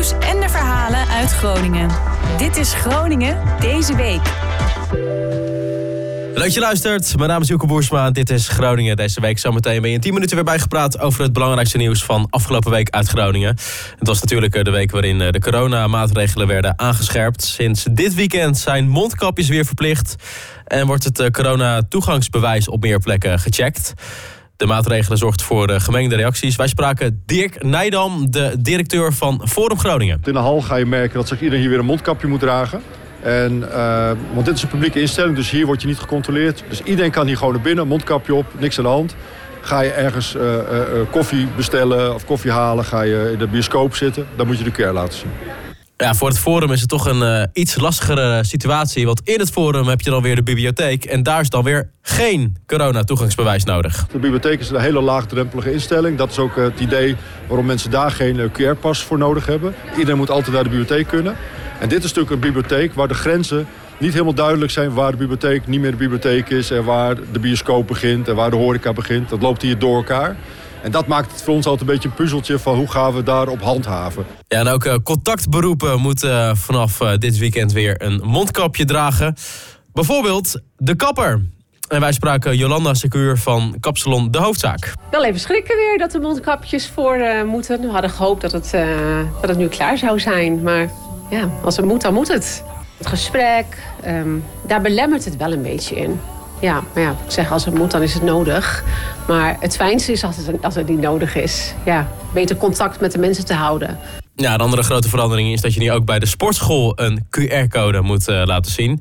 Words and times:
nieuws 0.00 0.28
en 0.28 0.40
de 0.40 0.48
verhalen 0.48 1.08
uit 1.08 1.32
Groningen. 1.32 1.90
Dit 2.38 2.56
is 2.56 2.74
Groningen 2.74 3.38
deze 3.60 3.96
week. 3.96 4.20
Leuk 6.34 6.44
dat 6.44 6.54
je 6.54 6.60
luistert. 6.60 7.16
Mijn 7.16 7.28
naam 7.28 7.40
is 7.40 7.48
Joeke 7.48 7.66
Boersma. 7.66 8.10
Dit 8.10 8.30
is 8.30 8.48
Groningen. 8.48 8.96
Deze 8.96 9.20
week 9.20 9.38
zometeen 9.38 9.80
ben 9.80 9.90
je 9.90 9.96
in 9.96 10.02
10 10.02 10.12
minuten 10.12 10.36
weer 10.36 10.44
bijgepraat 10.44 10.98
over 10.98 11.22
het 11.22 11.32
belangrijkste 11.32 11.76
nieuws 11.76 12.04
van 12.04 12.26
afgelopen 12.30 12.70
week 12.70 12.90
uit 12.90 13.08
Groningen. 13.08 13.56
Het 13.98 14.08
was 14.08 14.20
natuurlijk 14.20 14.54
eh, 14.54 14.64
de 14.64 14.70
week 14.70 14.90
waarin 14.90 15.20
eh, 15.20 15.30
de 15.30 15.40
coronamaatregelen 15.40 16.46
werden 16.46 16.78
aangescherpt. 16.78 17.42
Sinds 17.42 17.86
dit 17.90 18.14
weekend 18.14 18.58
zijn 18.58 18.88
mondkapjes 18.88 19.48
weer 19.48 19.64
verplicht 19.64 20.14
en 20.64 20.86
wordt 20.86 21.04
het 21.04 21.18
eh, 21.18 21.30
corona-toegangsbewijs 21.30 22.68
op 22.68 22.82
meer 22.82 22.98
plekken 22.98 23.38
gecheckt. 23.38 23.92
De 24.60 24.66
maatregelen 24.66 25.18
zorgt 25.18 25.42
voor 25.42 25.70
gemengde 25.70 26.16
reacties. 26.16 26.56
Wij 26.56 26.68
spraken 26.68 27.22
Dirk 27.26 27.62
Nijdam, 27.62 28.30
de 28.30 28.56
directeur 28.58 29.12
van 29.12 29.42
Forum 29.48 29.78
Groningen. 29.78 30.20
In 30.24 30.32
de 30.32 30.38
hal 30.38 30.60
ga 30.60 30.76
je 30.76 30.86
merken 30.86 31.14
dat 31.14 31.28
zich 31.28 31.38
iedereen 31.38 31.60
hier 31.60 31.70
weer 31.70 31.78
een 31.78 31.84
mondkapje 31.84 32.26
moet 32.26 32.40
dragen. 32.40 32.82
En, 33.22 33.64
uh, 33.68 34.10
want 34.32 34.46
dit 34.46 34.54
is 34.54 34.62
een 34.62 34.68
publieke 34.68 35.00
instelling, 35.00 35.36
dus 35.36 35.50
hier 35.50 35.66
word 35.66 35.80
je 35.80 35.86
niet 35.86 35.98
gecontroleerd. 35.98 36.64
Dus 36.68 36.82
iedereen 36.82 37.10
kan 37.10 37.26
hier 37.26 37.36
gewoon 37.36 37.52
naar 37.52 37.62
binnen, 37.62 37.86
mondkapje 37.86 38.34
op, 38.34 38.46
niks 38.58 38.78
aan 38.78 38.84
de 38.84 38.90
hand. 38.90 39.16
Ga 39.60 39.80
je 39.80 39.90
ergens 39.90 40.34
uh, 40.34 40.42
koffie 41.10 41.46
bestellen 41.56 42.14
of 42.14 42.24
koffie 42.24 42.50
halen, 42.50 42.84
ga 42.84 43.02
je 43.02 43.30
in 43.32 43.38
de 43.38 43.46
bioscoop 43.46 43.94
zitten, 43.96 44.26
dan 44.36 44.46
moet 44.46 44.58
je 44.58 44.64
de 44.64 44.72
QR 44.72 44.92
laten 44.92 45.18
zien. 45.18 45.30
Ja, 46.00 46.14
voor 46.14 46.28
het 46.28 46.38
forum 46.38 46.72
is 46.72 46.80
het 46.80 46.88
toch 46.88 47.06
een 47.06 47.48
iets 47.52 47.76
lastigere 47.76 48.44
situatie. 48.44 49.06
Want 49.06 49.20
in 49.24 49.38
het 49.38 49.50
forum 49.50 49.86
heb 49.86 50.00
je 50.00 50.10
dan 50.10 50.22
weer 50.22 50.34
de 50.34 50.42
bibliotheek. 50.42 51.04
En 51.04 51.22
daar 51.22 51.40
is 51.40 51.48
dan 51.48 51.64
weer 51.64 51.90
geen 52.02 52.56
corona-toegangsbewijs 52.66 53.64
nodig. 53.64 54.06
De 54.12 54.18
bibliotheek 54.18 54.60
is 54.60 54.70
een 54.70 54.80
hele 54.80 55.00
laagdrempelige 55.00 55.72
instelling. 55.72 56.18
Dat 56.18 56.30
is 56.30 56.38
ook 56.38 56.56
het 56.56 56.80
idee 56.80 57.16
waarom 57.46 57.66
mensen 57.66 57.90
daar 57.90 58.10
geen 58.10 58.50
QR-pas 58.50 59.02
voor 59.02 59.18
nodig 59.18 59.46
hebben. 59.46 59.74
Iedereen 59.96 60.16
moet 60.16 60.30
altijd 60.30 60.54
naar 60.54 60.64
de 60.64 60.68
bibliotheek 60.68 61.06
kunnen. 61.06 61.36
En 61.80 61.88
dit 61.88 61.98
is 61.98 62.12
natuurlijk 62.12 62.30
een 62.30 62.52
bibliotheek 62.52 62.94
waar 62.94 63.08
de 63.08 63.14
grenzen 63.14 63.66
niet 63.98 64.12
helemaal 64.12 64.34
duidelijk 64.34 64.70
zijn... 64.70 64.92
waar 64.92 65.10
de 65.10 65.16
bibliotheek 65.16 65.66
niet 65.66 65.80
meer 65.80 65.90
de 65.90 65.96
bibliotheek 65.96 66.48
is... 66.48 66.70
en 66.70 66.84
waar 66.84 67.16
de 67.32 67.38
bioscoop 67.38 67.86
begint 67.86 68.28
en 68.28 68.34
waar 68.34 68.50
de 68.50 68.56
horeca 68.56 68.92
begint. 68.92 69.28
Dat 69.28 69.42
loopt 69.42 69.62
hier 69.62 69.78
door 69.78 69.96
elkaar. 69.96 70.36
En 70.82 70.90
dat 70.90 71.06
maakt 71.06 71.32
het 71.32 71.42
voor 71.42 71.54
ons 71.54 71.66
altijd 71.66 71.88
een 71.88 71.94
beetje 71.94 72.08
een 72.08 72.14
puzzeltje 72.14 72.58
van 72.58 72.76
hoe 72.76 72.90
gaan 72.90 73.14
we 73.14 73.22
daarop 73.22 73.62
handhaven. 73.62 74.26
Ja, 74.48 74.58
en 74.58 74.68
ook 74.68 74.84
uh, 74.84 74.94
contactberoepen 75.02 76.00
moeten 76.00 76.30
uh, 76.30 76.54
vanaf 76.54 77.00
uh, 77.00 77.16
dit 77.16 77.38
weekend 77.38 77.72
weer 77.72 78.02
een 78.02 78.20
mondkapje 78.24 78.84
dragen. 78.84 79.34
Bijvoorbeeld 79.92 80.60
de 80.76 80.94
kapper. 80.94 81.42
En 81.88 82.00
wij 82.00 82.12
spraken 82.12 82.56
Jolanda 82.56 82.94
Secuur 82.94 83.36
van 83.36 83.76
Kapsalon 83.80 84.30
De 84.30 84.38
Hoofdzaak. 84.38 84.92
Wel 85.10 85.24
even 85.24 85.40
schrikken 85.40 85.76
weer 85.76 85.98
dat 85.98 86.10
de 86.10 86.20
mondkapjes 86.20 86.88
voor 86.88 87.44
moeten. 87.46 87.80
We 87.80 87.88
hadden 87.88 88.10
gehoopt 88.10 88.40
dat 88.40 88.52
het, 88.52 88.70
dat 89.40 89.48
het 89.48 89.58
nu 89.58 89.68
klaar 89.68 89.98
zou 89.98 90.20
zijn. 90.20 90.62
Maar 90.62 90.90
ja, 91.30 91.50
als 91.64 91.76
het 91.76 91.86
moet, 91.86 92.00
dan 92.00 92.14
moet 92.14 92.28
het. 92.28 92.64
Het 92.98 93.06
gesprek, 93.06 93.66
ehm, 94.02 94.38
daar 94.66 94.80
belemmert 94.80 95.24
het 95.24 95.36
wel 95.36 95.52
een 95.52 95.62
beetje 95.62 95.96
in. 95.96 96.20
Ja, 96.60 96.82
maar 96.94 97.02
ja, 97.02 97.10
ik 97.10 97.30
zeg 97.30 97.52
als 97.52 97.64
het 97.64 97.74
moet, 97.74 97.90
dan 97.90 98.02
is 98.02 98.14
het 98.14 98.22
nodig. 98.22 98.84
Maar 99.26 99.56
het 99.60 99.76
fijnste 99.76 100.12
is 100.12 100.24
als 100.24 100.36
het, 100.36 100.62
als 100.62 100.74
het 100.74 100.88
niet 100.88 101.00
nodig 101.00 101.34
is. 101.34 101.74
Ja, 101.84 102.08
beter 102.34 102.56
contact 102.56 103.00
met 103.00 103.12
de 103.12 103.18
mensen 103.18 103.44
te 103.44 103.54
houden. 103.54 103.98
Ja, 104.34 104.54
een 104.54 104.60
andere 104.60 104.82
grote 104.82 105.08
verandering 105.08 105.52
is 105.52 105.60
dat 105.60 105.74
je 105.74 105.80
nu 105.80 105.92
ook 105.92 106.04
bij 106.04 106.18
de 106.18 106.26
sportschool 106.26 106.92
een 106.96 107.26
QR-code 107.30 108.00
moet 108.00 108.28
uh, 108.28 108.42
laten 108.44 108.72
zien. 108.72 109.00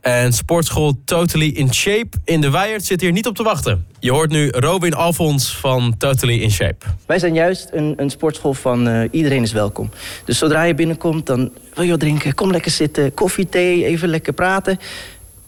En 0.00 0.32
sportschool 0.32 0.94
Totally 1.04 1.48
in 1.48 1.74
Shape 1.74 2.08
in 2.24 2.40
de 2.40 2.50
Weijert 2.50 2.84
zit 2.84 3.00
hier 3.00 3.12
niet 3.12 3.26
op 3.26 3.36
te 3.36 3.42
wachten. 3.42 3.86
Je 4.00 4.12
hoort 4.12 4.30
nu 4.30 4.48
Robin 4.50 4.94
Alfons 4.94 5.56
van 5.56 5.94
Totally 5.98 6.40
in 6.40 6.50
Shape. 6.50 6.86
Wij 7.06 7.18
zijn 7.18 7.34
juist 7.34 7.68
een, 7.72 7.94
een 7.96 8.10
sportschool 8.10 8.54
van 8.54 8.88
uh, 8.88 9.02
iedereen 9.10 9.42
is 9.42 9.52
welkom. 9.52 9.90
Dus 10.24 10.38
zodra 10.38 10.62
je 10.62 10.74
binnenkomt, 10.74 11.26
dan 11.26 11.50
wil 11.74 11.84
je 11.84 11.90
wat 11.90 12.00
drinken. 12.00 12.34
Kom 12.34 12.50
lekker 12.50 12.70
zitten, 12.70 13.14
koffie, 13.14 13.48
thee, 13.48 13.84
even 13.84 14.08
lekker 14.08 14.32
praten. 14.32 14.78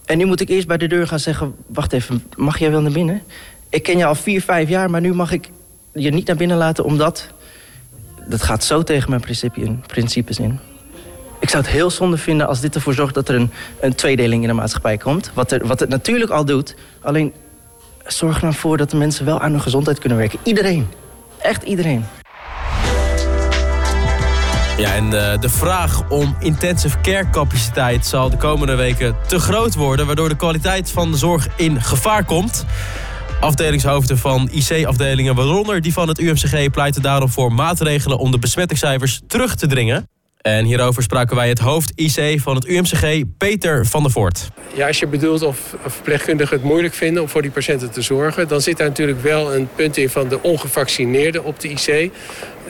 En 0.08 0.18
nu 0.18 0.24
moet 0.24 0.40
ik 0.40 0.48
eerst 0.48 0.66
bij 0.66 0.76
de 0.76 0.86
deur 0.86 1.06
gaan 1.06 1.18
zeggen... 1.18 1.54
wacht 1.66 1.92
even, 1.92 2.24
mag 2.36 2.58
jij 2.58 2.70
wel 2.70 2.80
naar 2.80 2.92
binnen? 2.92 3.22
Ik 3.68 3.82
ken 3.82 3.98
je 3.98 4.04
al 4.04 4.14
vier, 4.14 4.42
vijf 4.42 4.68
jaar, 4.68 4.90
maar 4.90 5.00
nu 5.00 5.14
mag 5.14 5.32
ik 5.32 5.50
je 5.92 6.10
niet 6.10 6.26
naar 6.26 6.36
binnen 6.36 6.56
laten... 6.56 6.84
omdat... 6.84 7.26
dat 8.28 8.42
gaat 8.42 8.64
zo 8.64 8.82
tegen 8.82 9.10
mijn 9.10 9.22
principes 9.86 10.38
in. 10.38 10.58
Ik 11.40 11.48
zou 11.48 11.62
het 11.62 11.72
heel 11.72 11.90
zonde 11.90 12.16
vinden 12.16 12.46
als 12.46 12.60
dit 12.60 12.74
ervoor 12.74 12.94
zorgt 12.94 13.14
dat 13.14 13.28
er 13.28 13.34
een, 13.34 13.50
een 13.80 13.94
tweedeling 13.94 14.42
in 14.42 14.48
de 14.48 14.54
maatschappij 14.54 14.96
komt. 14.96 15.30
Wat, 15.34 15.52
er, 15.52 15.66
wat 15.66 15.80
het 15.80 15.88
natuurlijk 15.88 16.30
al 16.30 16.44
doet. 16.44 16.74
Alleen 17.00 17.32
zorg 18.06 18.36
er 18.36 18.42
nou 18.42 18.54
voor 18.54 18.76
dat 18.76 18.90
de 18.90 18.96
mensen 18.96 19.24
wel 19.24 19.40
aan 19.40 19.50
hun 19.50 19.60
gezondheid 19.60 19.98
kunnen 19.98 20.18
werken. 20.18 20.38
Iedereen. 20.42 20.88
Echt 21.38 21.62
iedereen. 21.62 22.04
Ja, 24.78 24.94
en 24.94 25.10
de, 25.10 25.36
de, 25.40 25.48
vraag 25.48 26.10
om 26.10 26.36
intensive 26.40 27.00
care 27.00 27.30
capaciteit 27.30 28.06
zal 28.06 28.30
de 28.30 28.36
komende 28.36 28.74
weken 28.74 29.16
te 29.26 29.38
groot 29.38 29.74
worden... 29.74 30.06
waardoor 30.06 30.28
de 30.28 30.36
kwaliteit 30.36 30.90
van 30.90 31.10
de 31.10 31.16
zorg 31.16 31.48
in 31.56 31.82
gevaar 31.82 32.24
komt. 32.24 32.64
Afdelingshoofden 33.40 34.18
van 34.18 34.48
IC-afdelingen, 34.52 35.34
waaronder 35.34 35.80
die 35.80 35.92
van 35.92 36.08
het 36.08 36.18
UMCG... 36.18 36.70
pleiten 36.70 37.02
daarom 37.02 37.28
voor 37.28 37.52
maatregelen 37.52 38.18
om 38.18 38.30
de 38.30 38.38
besmettingscijfers 38.38 39.20
terug 39.26 39.54
te 39.54 39.66
dringen. 39.66 40.08
En 40.38 40.64
hierover 40.64 41.02
spraken 41.02 41.36
wij 41.36 41.48
het 41.48 41.58
hoofd 41.58 41.92
IC 41.94 42.40
van 42.40 42.54
het 42.54 42.66
UMCG, 42.66 43.22
Peter 43.38 43.86
van 43.86 44.02
der 44.02 44.12
Voort. 44.12 44.48
Ja, 44.74 44.86
als 44.86 44.98
je 44.98 45.06
bedoelt 45.06 45.42
of 45.42 45.76
verpleegkundigen 45.86 46.56
het 46.56 46.64
moeilijk 46.64 46.94
vinden 46.94 47.22
om 47.22 47.28
voor 47.28 47.42
die 47.42 47.50
patiënten 47.50 47.90
te 47.90 48.02
zorgen... 48.02 48.48
dan 48.48 48.60
zit 48.60 48.76
daar 48.76 48.88
natuurlijk 48.88 49.22
wel 49.22 49.54
een 49.54 49.68
punt 49.74 49.96
in 49.96 50.10
van 50.10 50.28
de 50.28 50.42
ongevaccineerden 50.42 51.44
op 51.44 51.60
de 51.60 51.68
IC. 51.68 52.10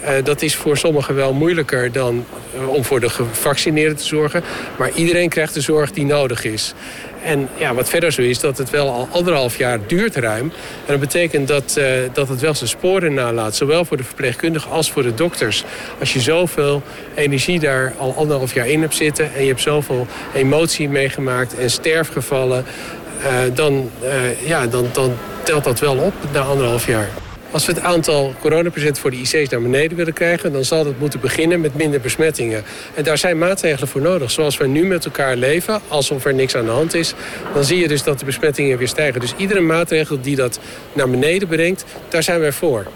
Uh, 0.02 0.10
dat 0.24 0.42
is 0.42 0.56
voor 0.56 0.76
sommigen 0.76 1.14
wel 1.14 1.32
moeilijker 1.32 1.92
dan 1.92 2.24
uh, 2.54 2.68
om 2.68 2.84
voor 2.84 3.00
de 3.00 3.10
gevaccineerden 3.10 3.96
te 3.96 4.04
zorgen. 4.04 4.42
Maar 4.78 4.90
iedereen 4.94 5.28
krijgt 5.28 5.54
de 5.54 5.60
zorg 5.60 5.90
die 5.92 6.04
nodig 6.04 6.44
is. 6.44 6.74
En 7.22 7.48
ja, 7.56 7.74
wat 7.74 7.88
verder 7.88 8.12
zo 8.12 8.22
is, 8.22 8.40
dat 8.40 8.58
het 8.58 8.70
wel 8.70 8.90
al 8.90 9.08
anderhalf 9.10 9.58
jaar 9.58 9.78
duurt 9.86 10.16
ruim. 10.16 10.52
En 10.86 10.86
dat 10.86 11.00
betekent 11.00 11.48
dat, 11.48 11.76
uh, 11.78 11.84
dat 12.12 12.28
het 12.28 12.40
wel 12.40 12.54
zijn 12.54 12.68
sporen 12.68 13.14
nalaat. 13.14 13.56
Zowel 13.56 13.84
voor 13.84 13.96
de 13.96 14.04
verpleegkundigen 14.04 14.70
als 14.70 14.90
voor 14.90 15.02
de 15.02 15.14
dokters. 15.14 15.64
Als 16.00 16.12
je 16.12 16.20
zoveel 16.20 16.82
energie 17.14 17.60
daar 17.60 17.94
al 17.98 18.14
anderhalf 18.16 18.54
jaar 18.54 18.68
in 18.68 18.80
hebt 18.80 18.94
zitten... 18.94 19.34
en 19.34 19.42
je 19.42 19.48
hebt 19.48 19.60
zoveel 19.60 20.06
emotie 20.34 20.88
meegemaakt 20.88 21.58
en 21.58 21.70
sterfgevallen... 21.70 22.64
dan, 23.54 23.90
ja, 24.44 24.66
dan, 24.66 24.86
dan 24.92 25.16
telt 25.42 25.64
dat 25.64 25.80
wel 25.80 25.96
op 25.96 26.14
na 26.32 26.40
anderhalf 26.40 26.86
jaar. 26.86 27.27
Als 27.50 27.66
we 27.66 27.72
het 27.72 27.82
aantal 27.82 28.34
coronapatiënten 28.40 29.02
voor 29.02 29.10
de 29.10 29.16
IC's 29.16 29.48
naar 29.48 29.62
beneden 29.62 29.96
willen 29.96 30.12
krijgen... 30.12 30.52
dan 30.52 30.64
zal 30.64 30.84
dat 30.84 30.98
moeten 30.98 31.20
beginnen 31.20 31.60
met 31.60 31.74
minder 31.74 32.00
besmettingen. 32.00 32.64
En 32.94 33.04
daar 33.04 33.18
zijn 33.18 33.38
maatregelen 33.38 33.88
voor 33.88 34.00
nodig. 34.00 34.30
Zoals 34.30 34.56
we 34.56 34.66
nu 34.66 34.86
met 34.86 35.04
elkaar 35.04 35.36
leven, 35.36 35.80
alsof 35.88 36.24
er 36.24 36.34
niks 36.34 36.54
aan 36.56 36.64
de 36.64 36.70
hand 36.70 36.94
is... 36.94 37.14
dan 37.54 37.64
zie 37.64 37.78
je 37.78 37.88
dus 37.88 38.02
dat 38.02 38.18
de 38.18 38.24
besmettingen 38.24 38.78
weer 38.78 38.88
stijgen. 38.88 39.20
Dus 39.20 39.34
iedere 39.36 39.60
maatregel 39.60 40.20
die 40.20 40.36
dat 40.36 40.60
naar 40.92 41.10
beneden 41.10 41.48
brengt, 41.48 41.84
daar 42.08 42.22
zijn 42.22 42.40
wij 42.40 42.52
voor. 42.52 42.86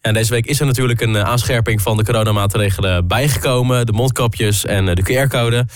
En 0.00 0.14
deze 0.14 0.30
week 0.30 0.46
is 0.46 0.60
er 0.60 0.66
natuurlijk 0.66 1.00
een 1.00 1.16
eh, 1.16 1.22
aanscherping 1.22 1.82
van 1.82 1.96
de 1.96 2.04
coronamaatregelen 2.04 3.06
bijgekomen. 3.06 3.86
De 3.86 3.92
mondkapjes 3.92 4.64
en 4.64 4.88
eh, 4.88 4.94
de 4.94 5.02
QR-code. 5.02 5.66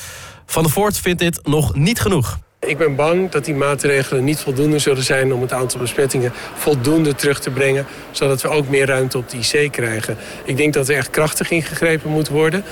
Van 0.46 0.62
der 0.62 0.72
Voort 0.72 0.98
vindt 0.98 1.18
dit 1.18 1.46
nog 1.46 1.74
niet 1.74 2.00
genoeg. 2.00 2.38
Ik 2.66 2.78
ben 2.78 2.94
bang 2.94 3.30
dat 3.30 3.44
die 3.44 3.54
maatregelen 3.54 4.24
niet 4.24 4.40
voldoende 4.40 4.78
zullen 4.78 5.02
zijn... 5.02 5.32
om 5.32 5.40
het 5.40 5.52
aantal 5.52 5.80
besmettingen 5.80 6.32
voldoende 6.54 7.14
terug 7.14 7.40
te 7.40 7.50
brengen... 7.50 7.86
zodat 8.10 8.42
we 8.42 8.48
ook 8.48 8.68
meer 8.68 8.86
ruimte 8.86 9.18
op 9.18 9.28
de 9.28 9.36
IC 9.36 9.72
krijgen. 9.72 10.16
Ik 10.44 10.56
denk 10.56 10.72
dat 10.72 10.88
er 10.88 10.96
echt 10.96 11.10
krachtig 11.10 11.50
ingegrepen 11.50 12.10
moet 12.10 12.28
worden... 12.28 12.64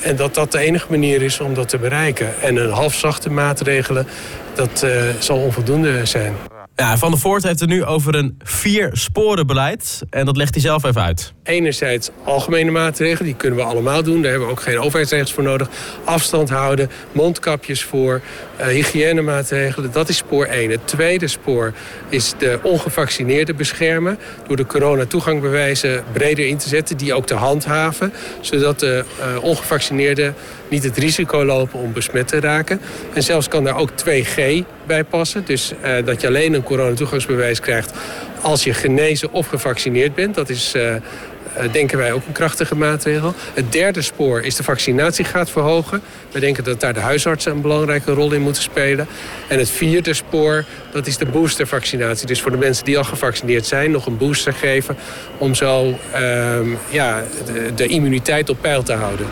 en 0.00 0.16
dat 0.16 0.34
dat 0.34 0.52
de 0.52 0.58
enige 0.58 0.86
manier 0.90 1.22
is 1.22 1.40
om 1.40 1.54
dat 1.54 1.68
te 1.68 1.78
bereiken. 1.78 2.40
En 2.40 2.56
een 2.56 2.70
halfzachte 2.70 3.30
maatregelen, 3.30 4.06
dat 4.54 4.82
uh, 4.84 5.02
zal 5.18 5.38
onvoldoende 5.38 6.06
zijn. 6.06 6.51
Ja, 6.76 6.98
Van 6.98 7.10
der 7.10 7.20
Voort 7.20 7.42
heeft 7.42 7.60
het 7.60 7.68
nu 7.68 7.84
over 7.84 8.14
een 8.14 8.38
vier-sporen-beleid. 8.42 10.02
En 10.10 10.24
dat 10.24 10.36
legt 10.36 10.54
hij 10.54 10.62
zelf 10.62 10.84
even 10.84 11.02
uit. 11.02 11.32
Enerzijds 11.42 12.10
algemene 12.24 12.70
maatregelen, 12.70 13.24
die 13.24 13.34
kunnen 13.34 13.58
we 13.58 13.64
allemaal 13.64 14.02
doen. 14.02 14.22
Daar 14.22 14.30
hebben 14.30 14.48
we 14.48 14.54
ook 14.54 14.62
geen 14.62 14.78
overheidsregels 14.78 15.32
voor 15.32 15.42
nodig. 15.42 15.68
Afstand 16.04 16.50
houden, 16.50 16.90
mondkapjes 17.12 17.82
voor, 17.82 18.20
uh, 18.60 18.66
hygiënemaatregelen. 18.66 19.92
Dat 19.92 20.08
is 20.08 20.16
spoor 20.16 20.44
1. 20.44 20.70
Het 20.70 20.86
tweede 20.86 21.26
spoor 21.26 21.72
is 22.08 22.32
de 22.38 22.58
ongevaccineerden 22.62 23.56
beschermen. 23.56 24.18
Door 24.46 24.56
de 24.56 24.66
coronatoegangbewijzen 24.66 26.04
breder 26.12 26.46
in 26.46 26.56
te 26.56 26.68
zetten. 26.68 26.96
Die 26.96 27.14
ook 27.14 27.26
te 27.26 27.34
handhaven. 27.34 28.12
Zodat 28.40 28.80
de 28.80 29.04
uh, 29.18 29.44
ongevaccineerden 29.44 30.34
niet 30.68 30.82
het 30.82 30.96
risico 30.96 31.44
lopen 31.44 31.78
om 31.78 31.92
besmet 31.92 32.28
te 32.28 32.40
raken. 32.40 32.80
En 33.14 33.22
zelfs 33.22 33.48
kan 33.48 33.64
daar 33.64 33.76
ook 33.76 33.90
2G 33.90 34.64
bij 34.86 35.04
passen. 35.04 35.44
Dus 35.44 35.72
uh, 35.84 36.04
dat 36.04 36.20
je 36.20 36.26
alleen 36.26 36.54
een 36.54 36.61
coronatoegangsbewijs 36.62 37.60
krijgt 37.60 37.92
als 38.40 38.64
je 38.64 38.74
genezen 38.74 39.32
of 39.32 39.46
gevaccineerd 39.46 40.14
bent. 40.14 40.34
Dat 40.34 40.48
is 40.48 40.74
uh, 40.74 41.72
denken 41.72 41.98
wij 41.98 42.12
ook 42.12 42.26
een 42.26 42.32
krachtige 42.32 42.74
maatregel. 42.74 43.34
Het 43.54 43.72
derde 43.72 44.02
spoor 44.02 44.42
is 44.42 44.56
de 44.56 44.62
vaccinatiegraad 44.62 45.50
verhogen. 45.50 46.02
We 46.30 46.40
denken 46.40 46.64
dat 46.64 46.80
daar 46.80 46.94
de 46.94 47.00
huisartsen 47.00 47.52
een 47.52 47.60
belangrijke 47.60 48.12
rol 48.12 48.32
in 48.32 48.40
moeten 48.40 48.62
spelen. 48.62 49.06
En 49.48 49.58
het 49.58 49.70
vierde 49.70 50.14
spoor, 50.14 50.64
dat 50.92 51.06
is 51.06 51.16
de 51.16 51.26
boostervaccinatie. 51.26 52.26
Dus 52.26 52.40
voor 52.40 52.50
de 52.50 52.56
mensen 52.56 52.84
die 52.84 52.98
al 52.98 53.04
gevaccineerd 53.04 53.66
zijn, 53.66 53.90
nog 53.90 54.06
een 54.06 54.16
booster 54.16 54.52
geven... 54.52 54.96
om 55.38 55.54
zo 55.54 55.98
um, 56.16 56.78
ja, 56.88 57.22
de, 57.46 57.74
de 57.74 57.86
immuniteit 57.86 58.48
op 58.48 58.60
peil 58.60 58.82
te 58.82 58.92
houden. 58.92 59.26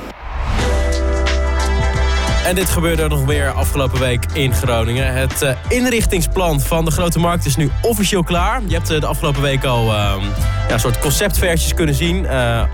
En 2.45 2.55
dit 2.55 2.71
gebeurde 2.71 3.09
nog 3.09 3.27
meer 3.27 3.51
afgelopen 3.51 4.01
week 4.01 4.27
in 4.33 4.55
Groningen. 4.55 5.15
Het 5.15 5.43
uh, 5.43 5.51
inrichtingsplan 5.69 6.61
van 6.61 6.85
de 6.85 6.91
Grote 6.91 7.19
Markt 7.19 7.47
is 7.47 7.57
nu 7.57 7.71
officieel 7.83 8.23
klaar. 8.23 8.61
Je 8.67 8.75
hebt 8.75 8.91
uh, 8.91 9.01
de 9.01 9.07
afgelopen 9.07 9.43
week 9.43 9.65
al 9.65 9.85
uh, 9.85 9.91
ja, 9.91 10.73
een 10.73 10.81
soort 10.81 10.99
conceptversies 10.99 11.75
kunnen 11.75 11.95
zien. 11.95 12.17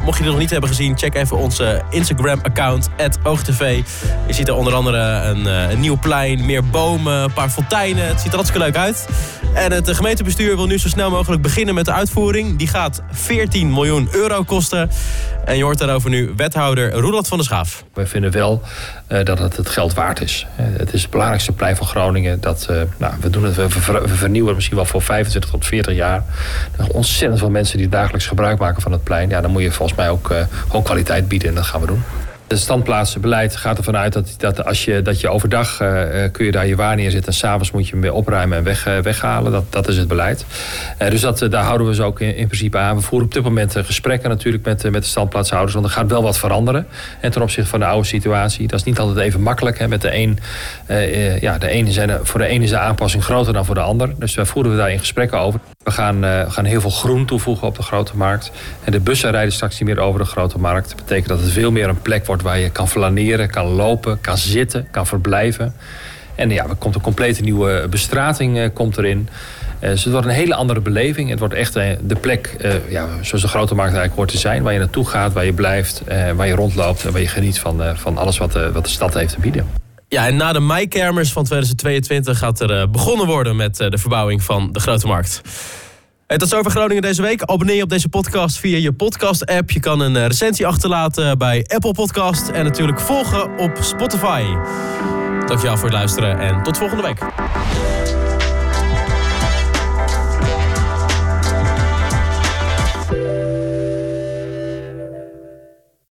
mocht 0.04 0.18
je 0.18 0.22
het 0.22 0.32
nog 0.32 0.38
niet 0.38 0.50
hebben 0.50 0.68
gezien, 0.68 0.98
check 0.98 1.14
even 1.14 1.36
onze 1.36 1.82
Instagram-account, 1.90 2.88
OogTV. 3.22 3.82
Je 4.26 4.32
ziet 4.32 4.48
er 4.48 4.54
onder 4.54 4.74
andere 4.74 4.98
een, 4.98 5.44
een, 5.46 5.80
nieuw 5.80 5.98
plein, 5.98 6.46
meer 6.46 6.64
bomen, 6.64 7.22
een 7.22 7.32
paar 7.32 7.50
fonteinen. 7.50 8.06
Het 8.06 8.20
ziet 8.20 8.30
er 8.30 8.36
hartstikke 8.36 8.64
leuk 8.66 8.76
uit. 8.76 9.06
En 9.56 9.73
het 9.73 9.91
gemeentebestuur 9.91 10.56
wil 10.56 10.67
nu 10.67 10.79
zo 10.79 10.88
snel 10.88 11.11
mogelijk 11.11 11.43
beginnen 11.43 11.75
met 11.75 11.85
de 11.85 11.93
uitvoering. 11.93 12.58
Die 12.58 12.69
gaat 12.69 13.03
14 13.11 13.73
miljoen 13.73 14.08
euro 14.12 14.43
kosten. 14.43 14.91
En 15.44 15.56
je 15.56 15.62
hoort 15.62 15.79
daarover 15.79 16.11
nu 16.11 16.32
wethouder 16.37 16.93
Roeland 16.93 17.29
van 17.29 17.37
der 17.37 17.47
Schaaf. 17.47 17.85
Wij 17.94 18.06
vinden 18.06 18.31
wel 18.31 18.62
dat 19.06 19.38
het 19.38 19.56
het 19.56 19.69
geld 19.69 19.94
waard 19.94 20.20
is. 20.20 20.47
Het 20.56 20.93
is 20.93 21.03
het 21.03 21.11
belangrijkste 21.11 21.53
plein 21.53 21.76
van 21.76 21.87
Groningen. 21.87 22.41
Dat, 22.41 22.67
uh, 22.70 22.81
nou, 22.97 23.14
we, 23.20 23.31
doen 23.31 23.44
het, 23.44 23.56
we, 23.56 23.70
vernieuwen 24.06 24.55
misschien 24.55 24.76
wel 24.76 24.85
voor 24.85 25.03
25 25.03 25.50
tot 25.50 25.67
40 25.67 25.94
jaar. 25.94 26.17
Er 26.17 26.76
zijn 26.76 26.93
ontzettend 26.93 27.38
veel 27.38 27.50
mensen 27.50 27.79
die 27.79 27.88
dagelijks 27.88 28.26
gebruik 28.26 28.59
maken 28.59 28.82
van 28.82 28.93
het 28.93 29.05
plein. 29.05 29.29
Ja, 29.29 29.41
dan 29.41 29.50
moet 29.50 29.62
je 29.62 29.73
volgens 29.73 29.99
mij 29.99 30.11
ook 30.11 30.31
uh, 30.31 30.38
gewoon 30.67 30.82
kwaliteit 30.82 31.29
bieden 31.29 31.49
en 31.49 31.55
dat 31.55 31.64
gaan 31.64 31.81
we 31.81 31.87
doen. 31.87 32.02
Het 32.48 32.58
standplaatsbeleid 32.58 33.56
gaat 33.56 33.78
ervan 33.78 33.96
uit 33.96 34.12
dat, 34.12 34.34
dat, 34.38 34.64
als 34.64 34.84
je, 34.84 35.02
dat 35.02 35.20
je 35.20 35.28
overdag 35.28 35.81
uh, 35.82 35.88
kun 36.32 36.44
je 36.44 36.50
daar 36.50 36.66
je 36.66 36.76
waar 36.76 36.96
neerzetten. 36.96 37.32
En 37.32 37.38
s'avonds 37.38 37.70
moet 37.70 37.87
je 37.87 37.93
hem 37.93 38.00
weer 38.00 38.12
opruimen 38.12 38.58
en 38.58 38.64
weg, 38.64 38.87
uh, 38.87 38.98
weghalen. 38.98 39.52
Dat, 39.52 39.64
dat 39.72 39.88
is 39.88 39.96
het 39.96 40.08
beleid. 40.08 40.44
Dus 40.98 41.20
dat, 41.20 41.38
daar 41.38 41.64
houden 41.64 41.87
we 41.87 41.94
ze 41.94 42.02
ook 42.02 42.20
in, 42.20 42.37
in, 42.37 42.46
principe 42.46 42.78
aan. 42.78 42.96
We 42.96 43.02
voeren 43.02 43.28
op 43.28 43.34
dit 43.34 43.43
moment 43.43 43.76
gesprekken 43.76 44.28
natuurlijk 44.28 44.64
met, 44.64 44.90
met 44.90 45.02
de 45.02 45.08
standplaatshouders. 45.08 45.75
Want 45.75 45.87
er 45.87 45.93
gaat 45.93 46.10
wel 46.10 46.22
wat 46.22 46.38
veranderen. 46.38 46.87
En 47.20 47.31
ten 47.31 47.43
opzichte 47.43 47.70
van 47.70 47.81
de 47.81 47.87
oude 47.87 48.06
situatie. 48.06 48.69
Dat 48.69 48.78
is 48.78 48.84
niet 48.84 48.99
altijd 48.99 49.26
even 49.26 49.40
makkelijk. 49.40 49.78
Hè, 49.78 49.88
met 49.88 50.00
de 50.00 50.14
een, 50.14 50.38
ja, 51.40 51.58
de 51.58 51.69
ene 51.69 51.92
zijn, 51.92 52.19
voor 52.22 52.40
de 52.40 52.46
ene 52.46 52.64
is 52.64 52.70
de 52.70 52.78
aanpassing 52.78 53.25
groter 53.25 53.52
dan 53.52 53.64
voor 53.64 53.75
de 53.75 53.81
ander. 53.81 54.14
Dus 54.19 54.34
daar 54.34 54.46
voeren 54.46 54.72
we 54.72 54.78
daar 54.78 54.92
in 54.92 54.99
gesprekken 54.99 55.38
over. 55.38 55.60
We 55.87 55.93
gaan, 55.93 56.25
uh, 56.25 56.50
gaan 56.50 56.65
heel 56.65 56.81
veel 56.81 56.91
groen 56.91 57.27
toevoegen 57.27 57.67
op 57.67 57.77
de 57.77 57.83
grote 57.83 58.17
markt. 58.17 58.50
En 58.85 58.93
de 58.93 59.00
bussen 59.00 59.31
rijden 59.31 59.53
straks 59.53 59.79
niet 59.79 59.88
meer 59.88 60.05
over 60.05 60.21
de 60.21 60.27
grote 60.27 60.59
markt. 60.59 60.88
Dat 60.88 60.97
betekent 60.97 61.29
dat 61.29 61.41
het 61.41 61.50
veel 61.50 61.71
meer 61.71 61.88
een 61.88 62.03
plek 62.03 62.27
wordt 62.27 62.43
waar 62.43 62.59
je 62.59 62.71
kan 62.71 62.88
flaneren, 62.88 63.50
kan 63.50 63.67
lopen, 63.67 64.21
kan 64.21 64.37
zitten, 64.37 64.88
kan 64.91 65.06
verblijven. 65.06 65.75
En 66.35 66.50
ja, 66.50 66.65
er 66.69 66.75
komt 66.75 66.94
een 66.94 67.00
complete 67.00 67.43
nieuwe 67.43 67.87
bestrating 67.91 68.56
uh, 68.56 68.69
komt 68.73 68.99
erin. 68.99 69.29
Uh, 69.81 69.88
dus 69.88 70.05
het 70.05 70.12
wordt 70.12 70.29
een 70.29 70.35
hele 70.35 70.55
andere 70.55 70.81
beleving. 70.81 71.31
Het 71.31 71.38
wordt 71.38 71.55
echt 71.55 71.73
de 71.73 72.17
plek 72.21 72.56
ja, 72.88 73.06
zoals 73.21 73.43
de 73.43 73.49
grote 73.49 73.75
markt 73.75 73.94
eigenlijk 73.94 74.17
hoort 74.17 74.31
te 74.31 74.38
zijn. 74.38 74.62
Waar 74.62 74.73
je 74.73 74.79
naartoe 74.79 75.06
gaat, 75.06 75.33
waar 75.33 75.44
je 75.44 75.53
blijft, 75.53 76.03
waar 76.37 76.47
je 76.47 76.55
rondloopt 76.55 77.05
en 77.05 77.12
waar 77.12 77.21
je 77.21 77.29
geniet 77.29 77.59
van, 77.59 77.83
van 77.94 78.19
alles 78.19 78.38
wat, 78.38 78.53
wat 78.73 78.85
de 78.85 78.91
stad 78.91 79.15
heeft 79.15 79.35
te 79.35 79.41
bieden. 79.41 79.86
Ja, 80.08 80.26
en 80.26 80.37
na 80.37 80.53
de 80.53 80.61
meikermers 80.61 81.32
van 81.32 81.44
2022 81.44 82.38
gaat 82.38 82.61
er 82.61 82.81
uh, 82.81 82.87
begonnen 82.88 83.26
worden 83.26 83.56
met 83.56 83.81
uh, 83.81 83.88
de 83.88 83.99
verbouwing 83.99 84.43
van 84.43 84.73
de 84.73 84.81
Grote 84.81 85.06
Markt. 85.06 85.41
En 86.26 86.38
tot 86.38 86.49
zover 86.49 86.70
Groningen 86.70 87.03
deze 87.03 87.23
week. 87.23 87.43
Abonneer 87.43 87.76
je 87.76 87.82
op 87.82 87.88
deze 87.88 88.08
podcast 88.08 88.58
via 88.58 88.79
je 88.79 88.93
podcast-app. 88.93 89.70
Je 89.70 89.81
kan 89.81 90.00
een 90.00 90.14
uh, 90.14 90.26
recensie 90.26 90.67
achterlaten 90.67 91.38
bij 91.38 91.64
Apple 91.69 91.93
Podcast. 91.93 92.49
En 92.49 92.64
natuurlijk 92.64 93.00
volgen 93.00 93.58
op 93.58 93.79
Spotify. 93.81 94.43
Dankjewel 95.47 95.76
voor 95.76 95.88
het 95.88 95.97
luisteren 95.97 96.38
en 96.38 96.62
tot 96.62 96.79
volgende 96.79 97.02
week. 97.02 97.19